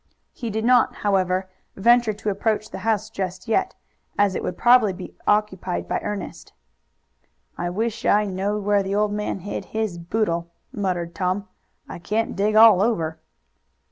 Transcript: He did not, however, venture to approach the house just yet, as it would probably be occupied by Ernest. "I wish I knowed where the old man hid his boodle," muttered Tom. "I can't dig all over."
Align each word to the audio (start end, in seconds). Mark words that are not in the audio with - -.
He 0.33 0.49
did 0.49 0.65
not, 0.65 0.95
however, 0.95 1.47
venture 1.75 2.11
to 2.11 2.31
approach 2.31 2.71
the 2.71 2.79
house 2.79 3.07
just 3.07 3.47
yet, 3.47 3.75
as 4.17 4.33
it 4.33 4.41
would 4.41 4.57
probably 4.57 4.93
be 4.93 5.13
occupied 5.27 5.87
by 5.87 5.99
Ernest. 5.99 6.53
"I 7.55 7.69
wish 7.69 8.03
I 8.03 8.25
knowed 8.25 8.63
where 8.63 8.81
the 8.81 8.95
old 8.95 9.13
man 9.13 9.41
hid 9.41 9.65
his 9.77 9.99
boodle," 9.99 10.49
muttered 10.73 11.13
Tom. 11.13 11.47
"I 11.87 11.99
can't 11.99 12.35
dig 12.35 12.55
all 12.55 12.81
over." 12.81 13.19